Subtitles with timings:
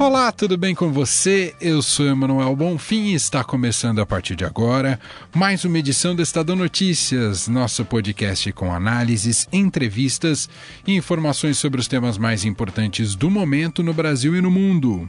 [0.00, 1.54] Olá, tudo bem com você?
[1.60, 4.98] Eu sou Emanuel Bonfim e está começando a partir de agora
[5.34, 10.48] mais uma edição do Estadão Notícias, nosso podcast com análises, entrevistas
[10.86, 15.06] e informações sobre os temas mais importantes do momento no Brasil e no mundo.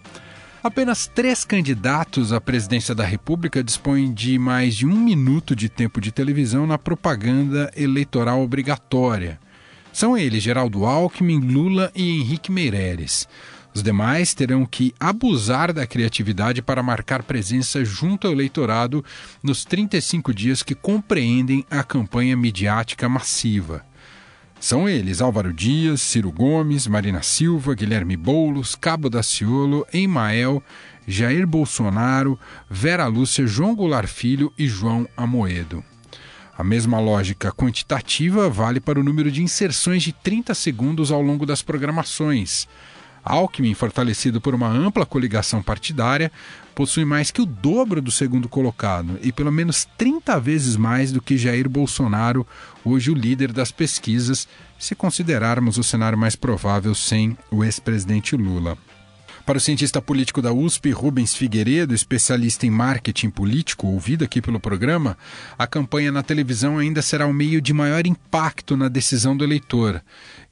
[0.61, 6.01] Apenas três candidatos à presidência da República dispõem de mais de um minuto de tempo
[6.01, 9.39] de televisão na propaganda eleitoral obrigatória.
[9.93, 13.27] São eles Geraldo Alckmin, Lula e Henrique Meirelles.
[13.73, 19.03] Os demais terão que abusar da criatividade para marcar presença junto ao eleitorado
[19.41, 23.85] nos 35 dias que compreendem a campanha midiática massiva.
[24.59, 30.61] São eles Álvaro Dias, Ciro Gomes, Marina Silva, Guilherme Boulos, Cabo Daciolo, Emael,
[31.07, 32.37] Jair Bolsonaro,
[32.69, 35.83] Vera Lúcia, João Goulart Filho e João Amoedo.
[36.55, 41.43] A mesma lógica quantitativa vale para o número de inserções de 30 segundos ao longo
[41.43, 42.67] das programações.
[43.23, 46.31] Alckmin, fortalecido por uma ampla coligação partidária,
[46.73, 51.21] possui mais que o dobro do segundo colocado e pelo menos 30 vezes mais do
[51.21, 52.45] que Jair Bolsonaro,
[52.83, 54.47] hoje o líder das pesquisas,
[54.79, 58.77] se considerarmos o cenário mais provável sem o ex-presidente Lula.
[59.45, 64.59] Para o cientista político da USP, Rubens Figueiredo, especialista em marketing político, ouvido aqui pelo
[64.59, 65.17] programa,
[65.57, 70.01] a campanha na televisão ainda será o meio de maior impacto na decisão do eleitor.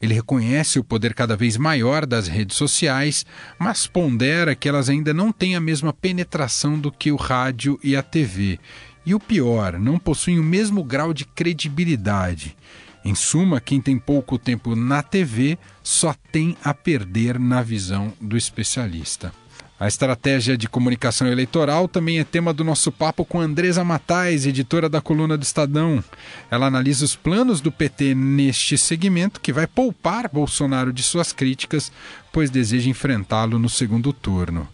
[0.01, 3.25] Ele reconhece o poder cada vez maior das redes sociais,
[3.59, 7.95] mas pondera que elas ainda não têm a mesma penetração do que o rádio e
[7.95, 8.59] a TV.
[9.05, 12.55] E o pior, não possuem o mesmo grau de credibilidade.
[13.03, 18.35] Em suma, quem tem pouco tempo na TV só tem a perder na visão do
[18.35, 19.33] especialista.
[19.79, 24.89] A estratégia de comunicação eleitoral também é tema do nosso papo com Andresa Matais, editora
[24.89, 26.03] da coluna do Estadão.
[26.51, 31.93] Ela analisa os planos do PT neste segmento, que vai poupar Bolsonaro de suas críticas,
[32.33, 34.67] pois deseja enfrentá-lo no segundo turno.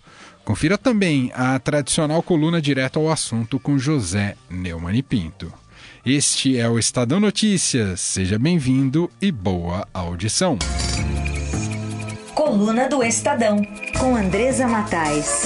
[0.44, 5.54] Confira também a tradicional coluna direto ao assunto com José Neumann e Pinto.
[6.06, 8.00] Este é o Estadão Notícias.
[8.00, 10.60] Seja bem-vindo e boa audição.
[12.36, 13.60] Coluna do Estadão,
[14.00, 15.46] com Andresa Matais.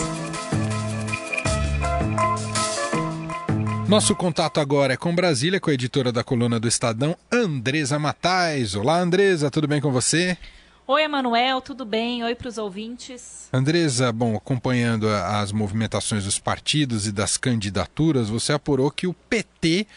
[3.88, 8.76] Nosso contato agora é com Brasília, com a editora da coluna do Estadão, Andresa Matais.
[8.76, 10.38] Olá, Andresa, tudo bem com você?
[10.86, 12.22] Oi, Emanuel, tudo bem?
[12.22, 13.48] Oi para os ouvintes.
[13.54, 19.88] Andresa, bom, acompanhando as movimentações dos partidos e das candidaturas, você apurou que o PT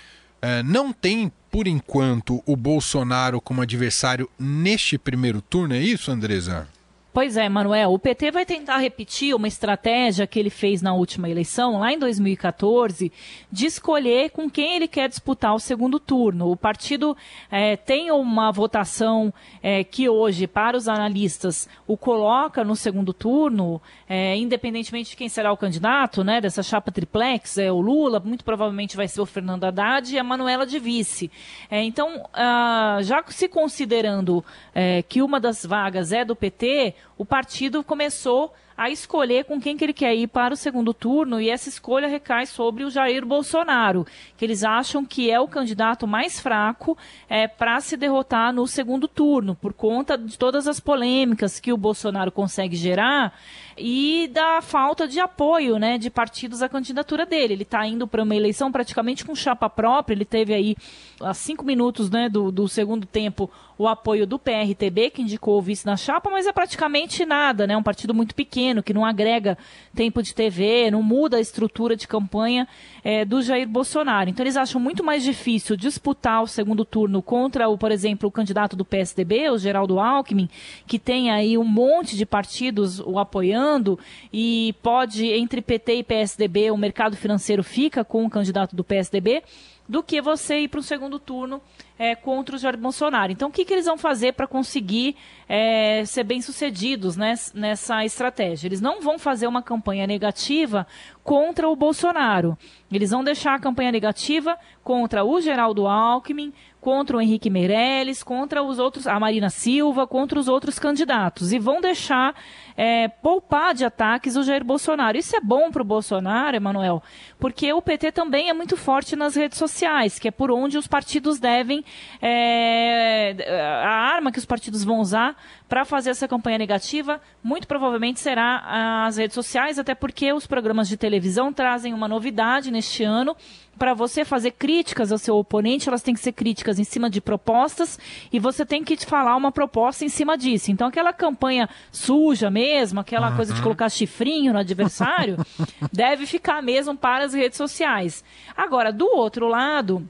[0.65, 6.67] não tem, por enquanto, o Bolsonaro como adversário neste primeiro turno, é isso, Andresa?
[7.13, 7.93] Pois é, Manuel.
[7.93, 11.99] O PT vai tentar repetir uma estratégia que ele fez na última eleição, lá em
[11.99, 13.13] 2014,
[13.51, 16.51] de escolher com quem ele quer disputar o segundo turno.
[16.51, 17.15] O partido
[17.51, 23.79] é, tem uma votação é, que hoje, para os analistas, o coloca no segundo turno,
[24.09, 28.43] é, independentemente de quem será o candidato, né, dessa chapa triplex, é o Lula, muito
[28.43, 31.31] provavelmente vai ser o Fernando Haddad e a Manuela de vice.
[31.71, 34.43] É, então, ah, já se considerando
[34.75, 39.77] é, que uma das vagas é do PT, o partido começou a escolher com quem
[39.77, 43.25] que ele quer ir para o segundo turno e essa escolha recai sobre o Jair
[43.25, 44.07] Bolsonaro,
[44.37, 46.97] que eles acham que é o candidato mais fraco
[47.29, 51.77] é, para se derrotar no segundo turno, por conta de todas as polêmicas que o
[51.77, 53.33] Bolsonaro consegue gerar
[53.77, 57.55] e da falta de apoio né, de partidos à candidatura dele.
[57.55, 60.77] Ele está indo para uma eleição praticamente com chapa própria, ele teve aí,
[61.21, 65.63] a cinco minutos né, do, do segundo tempo, o apoio do PRTB, que indicou o
[65.63, 67.77] vice na chapa, mas é praticamente nada, né?
[67.77, 69.59] Um partido muito pequeno, que não agrega
[69.95, 72.69] tempo de TV, não muda a estrutura de campanha
[73.03, 74.31] é, do Jair Bolsonaro.
[74.31, 78.33] Então eles acham muito mais difícil disputar o segundo turno contra, o, por exemplo, o
[78.33, 80.49] candidato do PSDB, o Geraldo Alckmin,
[80.87, 83.99] que tem aí um monte de partidos o apoiando
[84.33, 89.43] e pode, entre PT e PSDB, o mercado financeiro fica com o candidato do PSDB,
[89.89, 91.61] do que você ir para o segundo turno
[91.99, 93.33] é, contra o Jair Bolsonaro.
[93.33, 95.17] Então, o que, que eles vão fazer para conseguir
[95.49, 98.69] é, ser bem-sucedidos né, nessa estratégia?
[98.69, 100.87] Eles não vão fazer uma campanha negativa
[101.23, 102.57] contra o Bolsonaro.
[102.91, 108.63] Eles vão deixar a campanha negativa contra o Geraldo Alckmin, contra o Henrique Meirelles, contra
[108.63, 111.53] os outros, a Marina Silva, contra os outros candidatos.
[111.53, 112.35] E vão deixar
[112.77, 115.17] é, poupar de ataques o Jair Bolsonaro.
[115.17, 117.03] Isso é bom para o Bolsonaro, Emanuel,
[117.39, 120.87] porque o PT também é muito forte nas redes sociais, que é por onde os
[120.87, 121.85] partidos devem.
[122.21, 123.37] É,
[123.85, 125.37] a arma que os partidos vão usar
[125.69, 130.89] para fazer essa campanha negativa, muito provavelmente será as redes sociais, até porque os programas
[130.89, 133.37] de televisão trazem uma novidade neste ano
[133.79, 137.21] para você fazer críticas ao seu oponente, elas têm que ser críticas em cima de
[137.21, 137.99] propostas
[138.33, 140.71] e você tem que te falar uma proposta em cima disso.
[140.71, 142.62] Então, aquela campanha suja mesmo,
[143.01, 143.37] aquela uhum.
[143.37, 145.37] coisa de colocar chifrinho no adversário,
[145.93, 148.25] deve ficar mesmo para as redes sociais.
[148.57, 150.09] Agora, do outro lado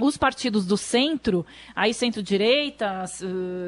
[0.00, 3.04] os partidos do centro, aí centro-direita,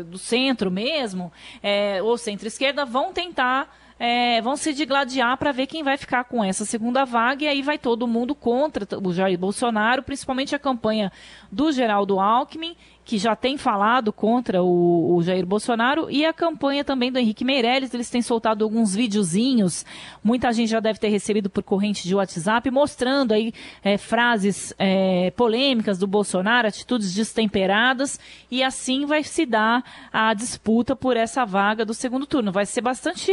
[0.07, 1.33] do centro mesmo,
[1.63, 6.45] é, ou centro-esquerda, vão tentar é, vão se digladiar para ver quem vai ficar com
[6.45, 11.11] essa segunda vaga e aí vai todo mundo contra o Jair Bolsonaro, principalmente a campanha
[11.51, 16.85] do Geraldo Alckmin que já tem falado contra o, o, Jair Bolsonaro, e a campanha
[16.85, 17.95] também do Henrique Meirelles.
[17.95, 19.87] Eles têm soltado alguns videozinhos,
[20.25, 23.55] muita gente já deve ter recebido por corrente de WhatsApp, mostrando aí
[23.85, 28.19] é, frases é, polêmicas do Bolsonaro, atitudes destemperadas,
[28.51, 32.51] e assim vai se dar a disputa por essa vaga do segundo turno.
[32.51, 33.31] Vai ser bastante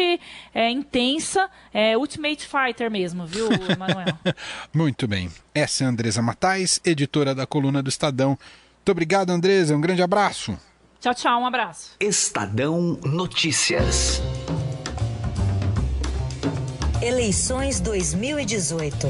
[0.53, 4.15] é, intensa, é, Ultimate Fighter mesmo, viu, Emanuel?
[4.71, 5.31] Muito bem.
[5.55, 8.37] Essa é a Andresa Matais, editora da coluna do Estadão.
[8.83, 9.77] Muito obrigado, Andresa.
[9.77, 10.59] Um grande abraço.
[10.99, 11.39] Tchau, tchau.
[11.39, 11.91] Um abraço.
[12.01, 14.21] Estadão Notícias.
[17.01, 19.07] Eleições 2018.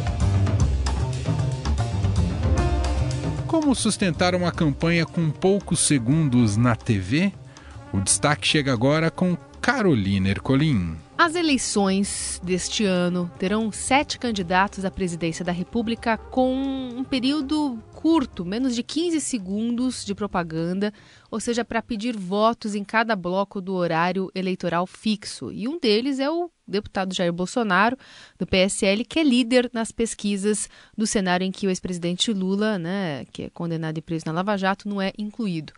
[3.47, 7.33] Como sustentar uma campanha com poucos segundos na TV?
[7.91, 10.95] O destaque chega agora com Carolina Ercolim.
[11.15, 18.43] As eleições deste ano terão sete candidatos à presidência da República com um período curto,
[18.43, 20.91] menos de 15 segundos de propaganda,
[21.29, 25.51] ou seja, para pedir votos em cada bloco do horário eleitoral fixo.
[25.51, 27.95] E um deles é o deputado Jair Bolsonaro,
[28.37, 30.67] do PSL, que é líder nas pesquisas
[30.97, 34.57] do cenário em que o ex-presidente Lula, né, que é condenado e preso na Lava
[34.57, 35.73] Jato, não é incluído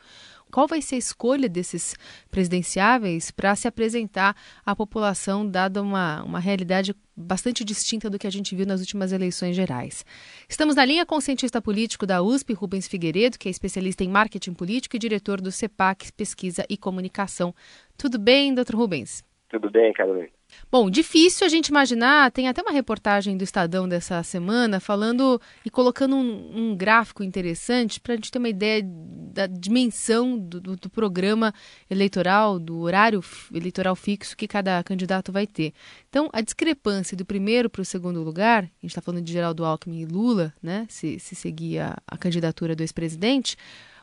[0.55, 1.97] qual vai ser a escolha desses
[2.31, 4.33] presidenciáveis para se apresentar
[4.65, 9.11] à população, dada uma, uma realidade bastante distinta do que a gente viu nas últimas
[9.11, 10.05] eleições gerais.
[10.47, 14.07] Estamos na linha com o cientista político da USP, Rubens Figueiredo, que é especialista em
[14.07, 17.53] marketing político e diretor do CEPAC Pesquisa e Comunicação.
[17.97, 19.25] Tudo bem, doutor Rubens?
[19.49, 20.29] Tudo bem, Carolina.
[20.71, 25.69] Bom, difícil a gente imaginar, tem até uma reportagem do Estadão dessa semana falando e
[25.69, 30.75] colocando um, um gráfico interessante para a gente ter uma ideia da dimensão do, do,
[30.75, 31.53] do, programa
[31.89, 33.23] eleitoral, do horário
[33.53, 35.73] eleitoral fixo que cada candidato vai ter.
[36.09, 39.65] Então, a discrepância do primeiro para o segundo lugar, a gente está falando de Geraldo
[39.65, 43.57] Alckmin e Lula, né, se, se seguir a, a candidatura do ex-presidente,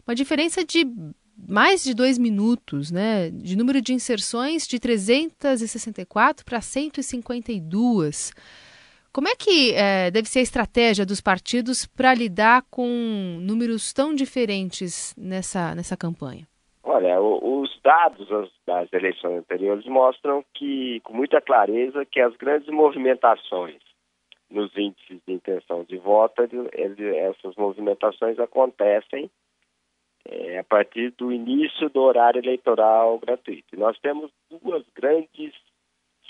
[0.07, 0.85] uma diferença de
[1.37, 3.31] mais de dois minutos, né?
[3.31, 8.33] De número de inserções de 364 para 152.
[9.13, 12.87] Como é que é, deve ser a estratégia dos partidos para lidar com
[13.41, 16.47] números tão diferentes nessa, nessa campanha?
[16.83, 18.29] Olha, os dados
[18.67, 23.81] das eleições anteriores mostram que, com muita clareza, que as grandes movimentações
[24.51, 26.43] nos índices de intenção de voto,
[26.73, 29.31] essas movimentações acontecem
[30.25, 33.79] é, a partir do início do horário eleitoral gratuito.
[33.79, 35.53] Nós temos duas grandes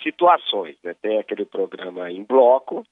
[0.03, 0.77] situações.
[0.83, 0.95] Né?
[0.95, 2.85] Tem aquele programa em bloco,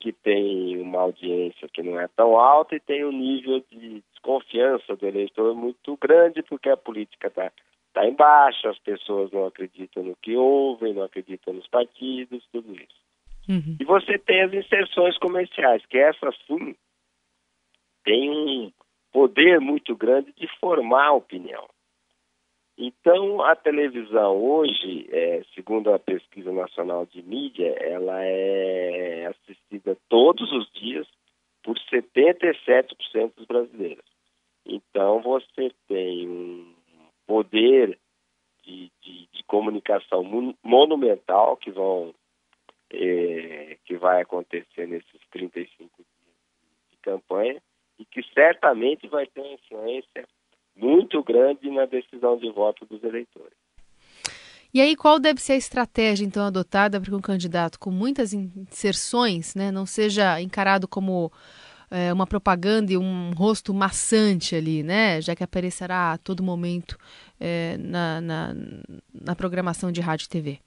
[0.00, 4.96] que tem uma audiência que não é tão alta e tem um nível de desconfiança
[4.96, 7.52] do eleitor muito grande, porque a política está
[7.92, 13.00] tá embaixo, as pessoas não acreditam no que ouvem, não acreditam nos partidos, tudo isso.
[13.48, 13.76] Uhum.
[13.78, 16.74] E você tem as inserções comerciais, que essa sim
[18.04, 18.72] tem um,
[19.12, 21.68] poder muito grande de formar opinião.
[22.78, 30.50] Então, a televisão hoje, é, segundo a Pesquisa Nacional de Mídia, ela é assistida todos
[30.50, 31.06] os dias
[31.62, 34.04] por 77% dos brasileiros.
[34.64, 36.74] Então, você tem um
[37.26, 37.98] poder
[38.64, 40.24] de, de, de comunicação
[40.62, 42.14] monumental que vão
[42.92, 46.36] é, que vai acontecer nesses 35 dias
[46.90, 47.62] de campanha
[48.40, 50.24] certamente vai ter uma influência
[50.74, 53.52] muito grande na decisão de voto dos eleitores.
[54.72, 58.32] E aí, qual deve ser a estratégia, então, adotada para que um candidato com muitas
[58.32, 61.30] inserções né, não seja encarado como
[61.90, 65.20] é, uma propaganda e um rosto maçante ali, né?
[65.20, 66.96] Já que aparecerá a todo momento
[67.40, 68.54] é, na, na,
[69.12, 70.58] na, programação de rádio e TV?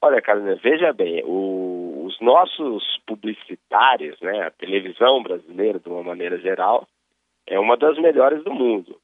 [0.00, 1.85] Olha, Carolina, veja bem, o,
[2.16, 6.86] os os nossos publicitários, né, a televisão brasileira, de uma maneira geral,
[7.46, 9.00] é uma das melhores do mundo.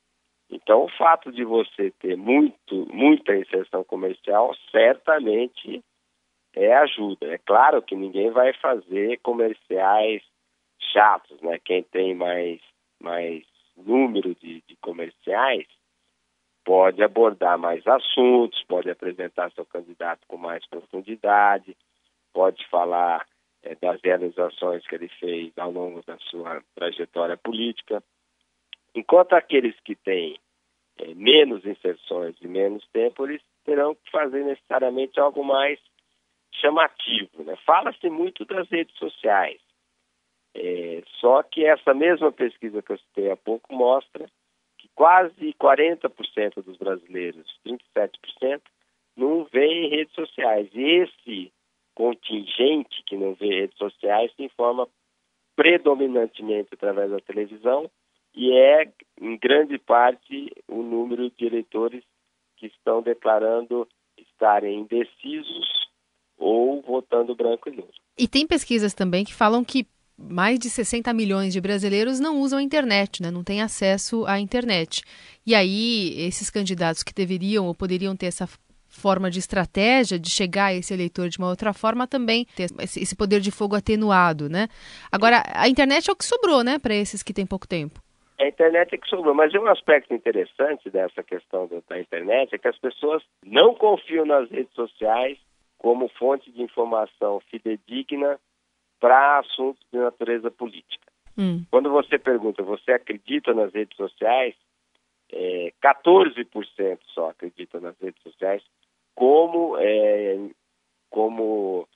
[0.50, 5.82] Então, o fato de você ter muito, muita inserção comercial certamente
[6.54, 7.26] é ajuda.
[7.26, 10.22] É claro que ninguém vai fazer comerciais
[10.92, 11.58] chatos, né?
[11.64, 12.60] Quem tem mais,
[13.00, 13.44] mais
[13.76, 15.66] número de, de comerciais
[16.64, 21.76] pode abordar mais assuntos, pode apresentar seu candidato com mais profundidade,
[22.32, 23.26] pode falar
[23.62, 28.02] é, das realizações que ele fez ao longo da sua trajetória política.
[28.94, 30.38] Enquanto aqueles que têm
[30.98, 35.78] é, menos inserções e menos tempo, eles terão que fazer necessariamente algo mais
[36.54, 37.42] chamativo.
[37.44, 37.56] Né?
[37.64, 39.60] Fala-se muito das redes sociais,
[40.54, 44.28] é, só que essa mesma pesquisa que eu citei há pouco mostra
[44.78, 48.60] que quase 40% dos brasileiros, 27%,
[49.16, 50.68] não vê redes sociais.
[50.74, 51.52] E esse
[51.94, 54.88] contingente que não vê redes sociais se informa
[55.54, 57.90] predominantemente através da televisão
[58.34, 62.02] e é, em grande parte, o número de eleitores
[62.56, 65.90] que estão declarando estarem indecisos
[66.38, 67.90] ou votando branco e nulo.
[68.18, 72.58] E tem pesquisas também que falam que mais de 60 milhões de brasileiros não usam
[72.58, 73.30] a internet, né?
[73.30, 75.02] não têm acesso à internet.
[75.44, 78.48] E aí, esses candidatos que deveriam ou poderiam ter essa
[78.92, 83.16] forma de estratégia de chegar a esse eleitor de uma outra forma também ter esse
[83.16, 84.68] poder de fogo atenuado, né?
[85.10, 88.00] Agora, a internet é o que sobrou, né, para esses que têm pouco tempo.
[88.38, 92.68] A internet é que sobrou, mas um aspecto interessante dessa questão da internet é que
[92.68, 95.38] as pessoas não confiam nas redes sociais
[95.78, 98.38] como fonte de informação fidedigna
[99.00, 101.10] para assuntos de natureza política.
[101.36, 101.64] Hum.
[101.70, 104.54] Quando você pergunta, você acredita nas redes sociais?
[105.32, 108.62] É, 14% só acredita nas redes sociais
[109.14, 110.38] como, é,
[111.10, 111.86] como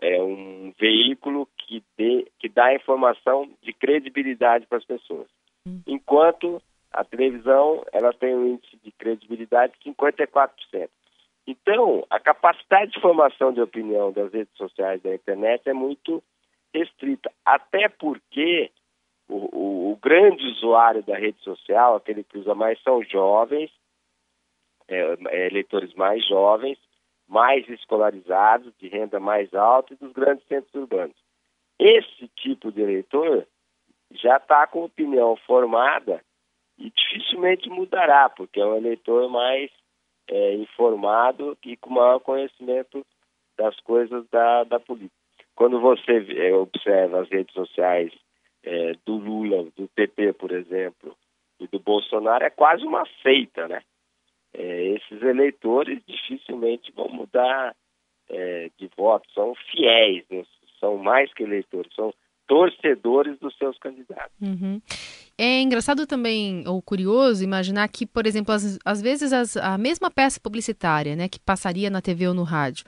[0.00, 5.28] é um veículo que, dê, que dá informação de credibilidade para as pessoas.
[5.66, 5.82] Hum.
[5.86, 6.60] Enquanto
[6.92, 10.88] a televisão ela tem um índice de credibilidade de 54%.
[11.46, 16.22] Então, a capacidade de formação de opinião das redes sociais da internet é muito
[16.74, 18.70] restrita, até porque
[19.28, 23.70] o, o, o grande usuário da rede social, aquele que usa mais, são jovens,
[24.88, 26.78] é, é, eleitores mais jovens,
[27.28, 31.16] mais escolarizados, de renda mais alta e dos grandes centros urbanos.
[31.78, 33.46] Esse tipo de eleitor
[34.10, 36.22] já está com opinião formada
[36.78, 39.70] e dificilmente mudará, porque é um eleitor mais
[40.28, 43.04] é, informado e com maior conhecimento
[43.56, 45.14] das coisas da, da política.
[45.54, 48.12] Quando você é, observa as redes sociais
[48.62, 51.16] é, do Lula, do PP, por exemplo,
[51.58, 53.82] e do Bolsonaro, é quase uma seita, né?
[54.58, 57.76] É, esses eleitores dificilmente vão mudar
[58.28, 60.44] é, de voto, são fiéis, né?
[60.80, 62.12] são mais que eleitores, são
[62.48, 64.34] torcedores dos seus candidatos.
[64.40, 64.80] Uhum.
[65.38, 70.10] É engraçado também, ou curioso, imaginar que, por exemplo, às, às vezes as, a mesma
[70.10, 72.84] peça publicitária, né, que passaria na TV ou no rádio,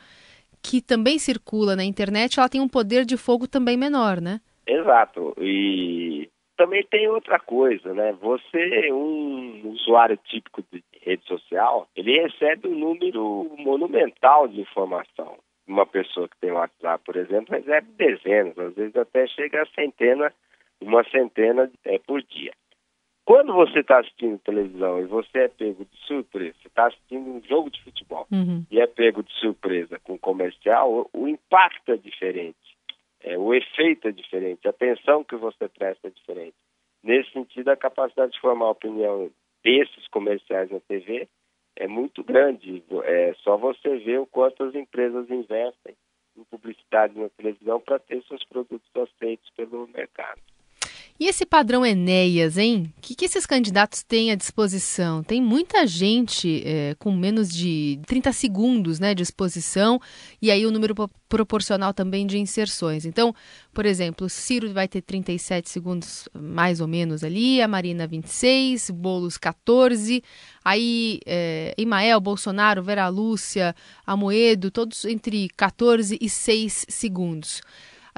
[0.61, 4.41] que também circula na internet, ela tem um poder de fogo também menor, né?
[4.67, 5.35] Exato.
[5.41, 8.12] E também tem outra coisa, né?
[8.21, 15.38] Você, um usuário típico de rede social, ele recebe um número monumental de informação
[15.71, 20.33] uma pessoa que tem WhatsApp, por exemplo, recebe dezenas, às vezes até chega a centena,
[20.80, 22.52] uma centena é, por dia.
[23.25, 27.42] Quando você está assistindo televisão e você é pego de surpresa, você está assistindo um
[27.45, 28.64] jogo de futebol uhum.
[28.69, 32.76] e é pego de surpresa com comercial, o, o impacto é diferente,
[33.21, 36.57] é, o efeito é diferente, a atenção que você presta é diferente.
[37.02, 39.30] Nesse sentido, a capacidade de formar opinião
[39.62, 41.29] desses comerciais na TV
[41.76, 42.83] é muito grande.
[43.05, 45.95] É só você ver o quanto as empresas investem
[46.37, 50.40] em publicidade na televisão para ter seus produtos aceitos pelo mercado.
[51.21, 52.91] E esse padrão Enéas, hein?
[52.97, 55.23] O que, que esses candidatos têm à disposição?
[55.23, 60.00] Tem muita gente é, com menos de 30 segundos né, de exposição
[60.41, 60.95] e aí o número
[61.29, 63.05] proporcional também de inserções.
[63.05, 63.35] Então,
[63.75, 69.37] por exemplo, Ciro vai ter 37 segundos mais ou menos ali, a Marina 26, Bolos
[69.37, 70.25] 14,
[70.65, 77.61] aí é, Imael, Bolsonaro, Vera Lúcia, Amoedo, todos entre 14 e 6 segundos.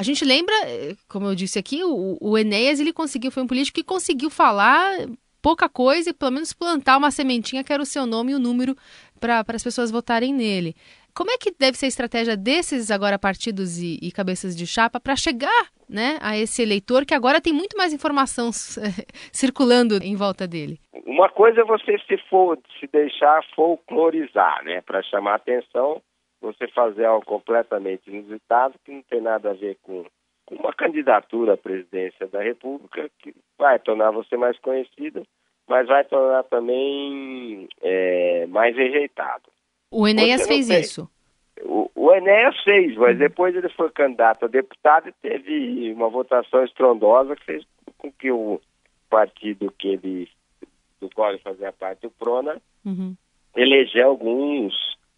[0.03, 3.47] A gente lembra, eh, como eu disse aqui, o, o Enéas ele conseguiu, foi um
[3.47, 4.97] político que conseguiu falar
[5.41, 8.41] pouca coisa e pelo menos plantar uma sementinha que era o seu nome e o
[8.41, 8.75] número
[9.21, 10.75] para as pessoas votarem nele.
[11.15, 14.99] Como é que deve ser a estratégia desses agora partidos e, e cabeças de chapa
[14.99, 18.51] para chegar né, a esse eleitor que agora tem muito mais informação
[19.31, 20.81] circulando em volta dele?
[21.07, 26.03] Uma coisa é você se, for, se deixar folclorizar, né, para chamar atenção
[26.43, 30.05] você fazer algo completamente inusitado, que não tem nada a ver com,
[30.45, 35.23] com uma candidatura à presidência da República, que vai tornar você mais conhecido,
[35.69, 39.45] mas vai tornar também é, mais rejeitado.
[39.91, 40.81] O Enéas fez tem.
[40.81, 41.09] isso.
[41.63, 46.65] O, o Enéas fez, mas depois ele foi candidato a deputado e teve uma votação
[46.65, 47.65] estrondosa que fez
[47.99, 48.61] com que o
[49.09, 50.29] partido que ele,
[51.01, 53.15] do qual ele fazia parte, o Prona, Uhum.
[53.55, 54.75] eleger alguns,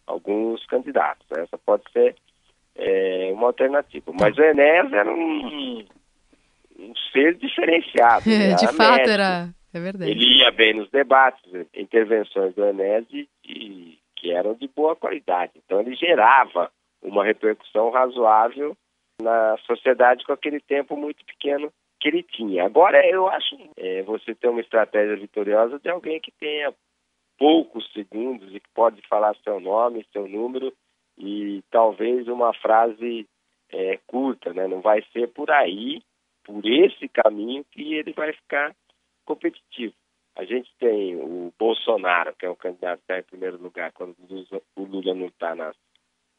[0.07, 1.25] alguns candidatos.
[1.31, 2.15] Essa pode ser
[2.75, 4.11] é, uma alternativa.
[4.19, 5.85] Mas o Enéas era um,
[6.79, 8.29] um ser diferenciado.
[8.29, 9.09] ele De fato, médico.
[9.09, 9.49] era.
[9.73, 10.09] É verdade.
[10.11, 11.41] Ele ia bem nos debates,
[11.73, 15.51] intervenções do Enéas de, de- que eram de boa qualidade.
[15.57, 16.71] Então ele gerava
[17.01, 18.75] uma repercussão razoável
[19.21, 22.65] na sociedade com aquele tempo muito pequeno que ele tinha.
[22.65, 26.73] Agora eu acho é, você ter uma estratégia vitoriosa de alguém que tenha
[27.37, 30.73] poucos segundos e que pode falar seu nome, seu número
[31.17, 33.27] e talvez uma frase
[33.69, 34.67] é, curta, né?
[34.67, 36.01] Não vai ser por aí,
[36.43, 38.75] por esse caminho que ele vai ficar
[39.25, 39.93] competitivo.
[40.35, 44.15] A gente tem o Bolsonaro, que é o candidato que está em primeiro lugar quando
[44.75, 45.75] o Lula- não está nas,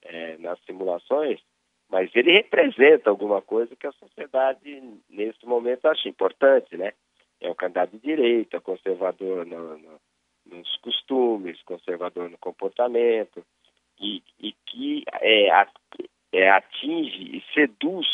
[0.02, 1.40] eh, nas simulações,
[1.88, 6.92] mas ele representa alguma coisa que a sociedade, nesse momento, acha importante, né?
[7.40, 10.00] É um candidato de direita, conservador no- no-
[10.50, 13.44] nos costumes, conservador no comportamento,
[14.00, 15.68] e, e que é, a-
[16.32, 18.06] é, atinge e seduz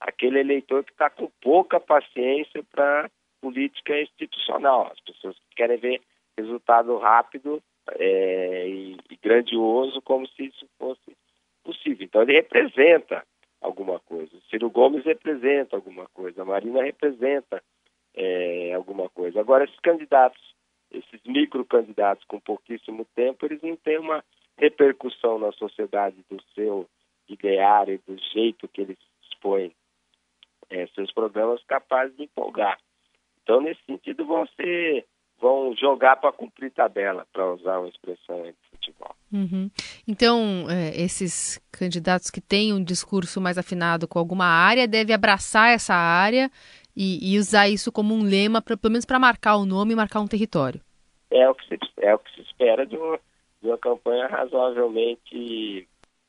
[0.00, 3.10] aquele eleitor que está com pouca paciência para
[3.40, 4.90] política institucional.
[4.92, 6.00] As pessoas que querem ver
[6.38, 11.16] resultado rápido é, e, e grandioso, como se isso fosse
[11.64, 12.04] possível.
[12.04, 13.24] Então, ele representa
[13.60, 14.30] alguma coisa.
[14.48, 16.42] Ciro Gomes representa alguma coisa.
[16.42, 17.62] A Marina representa
[18.14, 19.38] é, alguma coisa.
[19.40, 20.40] Agora, esses candidatos,
[20.90, 24.24] esses microcandidatos com pouquíssimo tempo, eles não têm uma
[24.58, 26.88] repercussão na sociedade do seu
[27.28, 28.98] ideário, do jeito que eles
[29.30, 29.72] expõem
[30.68, 32.78] é, seus programas capazes de empolgar.
[33.42, 35.06] Então, nesse sentido, vão ser,
[35.40, 39.14] vão jogar para cumprir tabela, para usar uma expressão aí de futebol.
[39.32, 39.70] Uhum.
[40.06, 45.70] Então, é, esses candidatos que têm um discurso mais afinado com alguma área devem abraçar
[45.70, 46.50] essa área
[46.96, 49.96] e, e usar isso como um lema, pra, pelo menos para marcar o nome e
[49.96, 50.80] marcar um território.
[51.30, 53.18] É o que se, é o que se espera de uma,
[53.62, 55.88] de uma campanha razoavelmente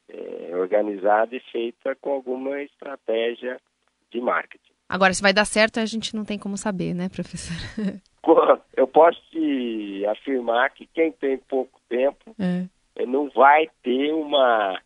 [0.09, 3.59] é, organizada e feita com alguma estratégia
[4.11, 4.71] de marketing.
[4.87, 7.55] Agora, se vai dar certo, a gente não tem como saber, né, professor?
[8.75, 13.05] Eu posso te afirmar que quem tem pouco tempo É.
[13.05, 14.79] não vai ter uma,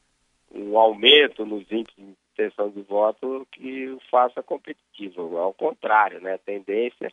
[0.54, 5.38] um aumento nos índices intenção de voto que o faça competitivo.
[5.38, 6.34] Ao contrário, né?
[6.34, 7.12] a tendência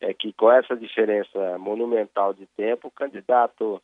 [0.00, 3.82] é que com essa diferença monumental de tempo, o candidato,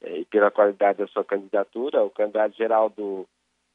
[0.00, 3.26] eh, e pela qualidade da sua candidatura, o candidato Geraldo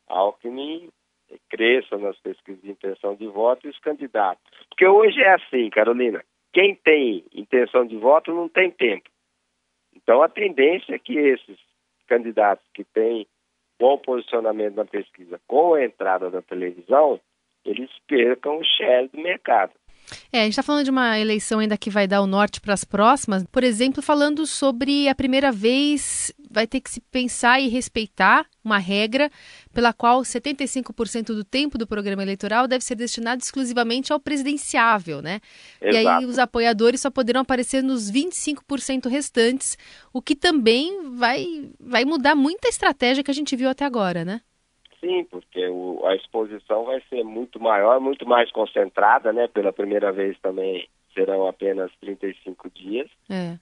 [0.07, 0.89] Alckmin
[1.29, 4.43] eh, cresça nas pesquisas de intenção de voto e os candidatos.
[4.69, 9.09] Porque hoje é assim, Carolina, quem tem intenção de voto não tem tempo.
[9.95, 11.59] Então a tendência é que esses
[12.07, 13.27] candidatos que têm
[13.79, 17.19] bom posicionamento na pesquisa com a entrada da televisão,
[17.65, 19.73] eles percam o share do mercado.
[20.31, 22.73] É, a gente está falando de uma eleição ainda que vai dar o norte para
[22.73, 23.43] as próximas.
[23.51, 28.77] Por exemplo, falando sobre a primeira vez, vai ter que se pensar e respeitar uma
[28.77, 29.29] regra
[29.73, 35.39] pela qual 75% do tempo do programa eleitoral deve ser destinado exclusivamente ao presidenciável, né?
[35.81, 36.27] E aí Exato.
[36.27, 39.77] os apoiadores só poderão aparecer nos 25% restantes,
[40.13, 44.41] o que também vai, vai mudar muita estratégia que a gente viu até agora, né?
[44.99, 49.47] Sim, porque o, a exposição vai ser muito maior, muito mais concentrada, né?
[49.47, 53.09] Pela primeira vez também serão apenas 35 dias.
[53.29, 53.57] É.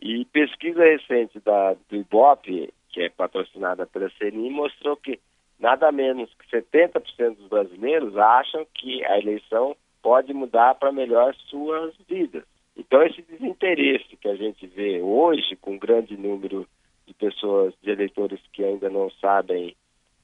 [0.00, 5.20] E pesquisa recente da, do Ibope, que é patrocinada pela CNI, mostrou que
[5.58, 11.94] nada menos que 70% dos brasileiros acham que a eleição pode mudar para melhor suas
[12.08, 12.44] vidas.
[12.76, 16.66] Então, esse desinteresse que a gente vê hoje, com um grande número
[17.06, 19.76] de pessoas, de eleitores que ainda não sabem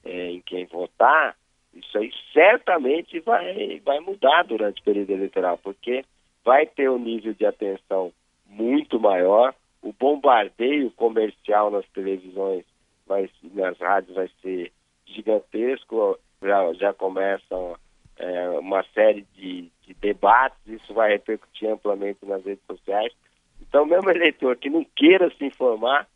[0.03, 1.35] é, em quem votar,
[1.73, 6.03] isso aí certamente vai, vai mudar durante o período eleitoral, porque
[6.43, 8.11] vai ter um nível de atenção
[8.47, 12.65] muito maior, o bombardeio comercial nas televisões,
[13.05, 14.71] vai, nas rádios vai ser
[15.05, 17.75] gigantesco, já, já começam
[18.17, 23.13] é, uma série de, de debates, isso vai repercutir amplamente nas redes sociais.
[23.61, 26.07] Então, mesmo eleitor que não queira se informar,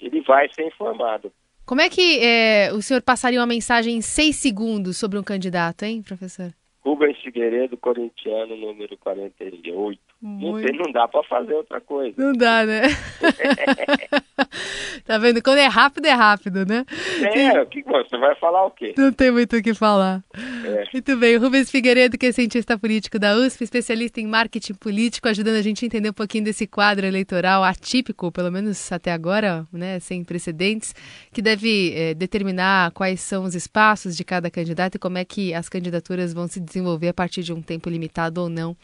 [0.00, 1.32] ele vai ser informado.
[1.64, 5.82] Como é que é, o senhor passaria uma mensagem em seis segundos sobre um candidato,
[5.82, 6.52] hein, professor?
[6.86, 10.00] Rubens Figueiredo, corintiano, número 48.
[10.22, 10.64] Não, Muito.
[10.64, 12.14] tem, não dá para fazer outra coisa.
[12.16, 12.82] Não dá, né?
[15.04, 15.42] tá vendo?
[15.42, 16.84] Quando é rápido, é rápido, né?
[17.22, 18.94] É, o que você vai falar o quê?
[18.96, 20.22] Não tem muito o que falar.
[20.64, 20.84] É.
[20.92, 21.36] Muito bem.
[21.36, 25.84] Rubens Figueiredo, que é cientista político da USP, especialista em marketing político, ajudando a gente
[25.84, 30.94] a entender um pouquinho desse quadro eleitoral atípico, pelo menos até agora, né, sem precedentes,
[31.32, 35.54] que deve é, determinar quais são os espaços de cada candidato e como é que
[35.54, 38.76] as candidaturas vão se desenvolver a partir de um tempo limitado ou não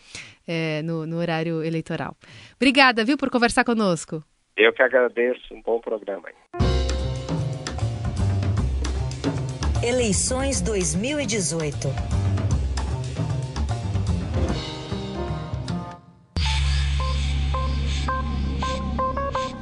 [0.46, 2.16] é, no, no horário eleitoral.
[2.56, 4.22] Obrigada, viu, por conversar conosco.
[4.56, 5.54] Eu que agradeço.
[5.54, 6.28] Um bom programa.
[9.82, 11.88] Eleições 2018.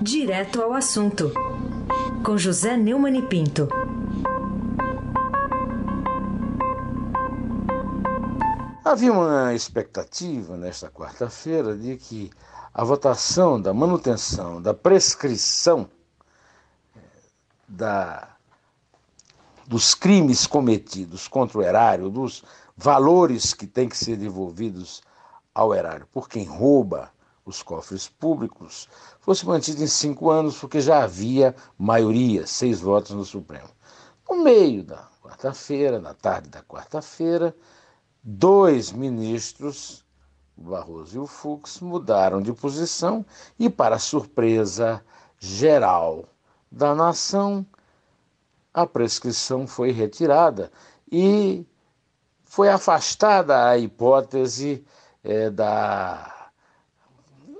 [0.03, 1.33] Direto ao assunto.
[2.25, 3.69] Com José Neumann e Pinto.
[8.85, 12.29] Havia uma expectativa nesta quarta-feira de que
[12.73, 15.91] a votação da manutenção da prescrição
[16.97, 17.01] eh,
[17.69, 18.37] da,
[19.67, 22.45] dos crimes cometidos contra o erário, dos
[22.77, 25.03] valores que têm que ser devolvidos
[25.55, 27.11] ao erário por quem rouba
[27.45, 28.89] os cofres públicos,
[29.21, 33.69] fosse mantido em cinco anos, porque já havia maioria, seis votos no Supremo.
[34.29, 37.55] No meio da quarta-feira, na tarde da quarta-feira,
[38.23, 40.05] dois ministros
[40.61, 43.25] Barroso e o Fux mudaram de posição
[43.59, 45.03] e, para surpresa
[45.39, 46.27] geral
[46.71, 47.65] da nação,
[48.73, 50.71] a prescrição foi retirada
[51.11, 51.67] e
[52.45, 54.85] foi afastada a hipótese
[55.25, 56.51] é, da,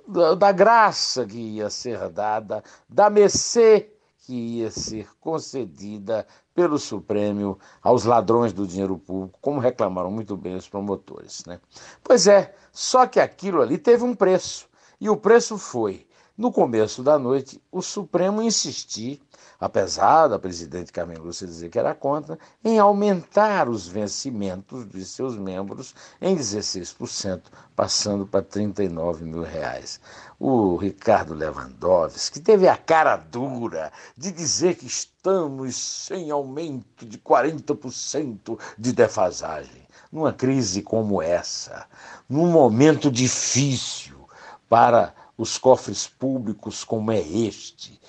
[0.07, 3.91] da, da graça que ia ser dada, da mercê
[4.31, 10.55] que ia ser concedida pelo Supremo aos ladrões do dinheiro público, como reclamaram muito bem
[10.55, 11.45] os promotores.
[11.47, 11.61] Né?
[12.01, 14.69] Pois é, só que aquilo ali teve um preço,
[15.01, 16.07] e o preço foi,
[16.39, 19.21] no começo da noite, o Supremo insistir,
[19.61, 25.37] apesar da presidente Carmen Lúcia dizer que era contra, em aumentar os vencimentos de seus
[25.37, 27.43] membros em 16%,
[27.77, 30.01] passando para 39 mil reais
[30.39, 37.19] o Ricardo Lewandowski, que teve a cara dura de dizer que estamos sem aumento de
[37.19, 39.87] 40% de defasagem.
[40.11, 41.87] Numa crise como essa,
[42.29, 44.27] num momento difícil
[44.69, 48.01] para os cofres públicos como é este,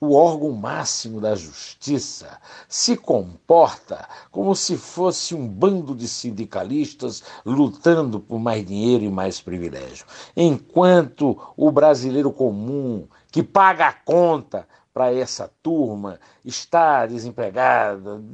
[0.00, 8.18] o órgão máximo da justiça se comporta como se fosse um bando de sindicalistas lutando
[8.18, 15.12] por mais dinheiro e mais privilégio, enquanto o brasileiro comum que paga a conta para
[15.14, 18.24] essa turma está desempregado,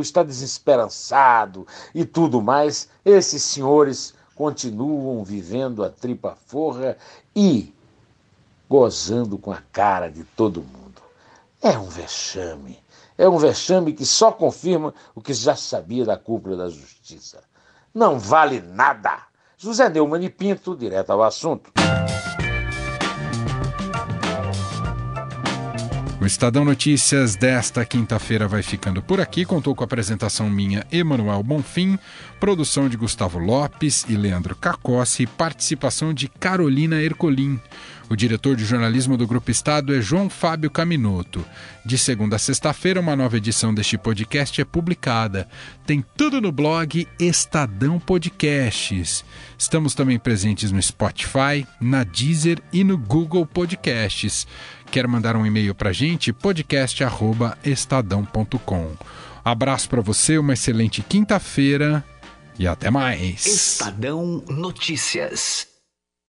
[0.00, 6.96] está desesperançado e tudo mais, esses senhores continuam vivendo a tripa forra
[7.34, 7.74] e
[8.68, 10.85] gozando com a cara de todo mundo.
[11.66, 12.78] É um vexame.
[13.18, 17.42] É um vexame que só confirma o que já sabia da cúpula da justiça.
[17.92, 19.22] Não vale nada.
[19.58, 21.72] José Neumann e Pinto, direto ao assunto.
[26.20, 29.44] O Estadão Notícias desta quinta-feira vai ficando por aqui.
[29.44, 31.98] Contou com a apresentação minha, Emanuel Bonfim,
[32.38, 37.60] produção de Gustavo Lopes e Leandro Cacossi participação de Carolina Ercolim.
[38.08, 41.44] O diretor de jornalismo do Grupo Estado é João Fábio Caminoto.
[41.84, 45.48] De segunda a sexta-feira, uma nova edição deste podcast é publicada.
[45.84, 49.24] Tem tudo no blog Estadão Podcasts.
[49.58, 54.46] Estamos também presentes no Spotify, na Deezer e no Google Podcasts.
[54.90, 56.32] Quer mandar um e-mail para a gente?
[56.32, 58.92] podcast.estadão.com.
[59.44, 62.04] Abraço para você, uma excelente quinta-feira
[62.56, 63.46] e até mais.
[63.46, 65.75] Estadão Notícias.